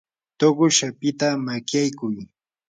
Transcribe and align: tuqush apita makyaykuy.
tuqush 0.37 0.81
apita 0.87 1.29
makyaykuy. 1.45 2.17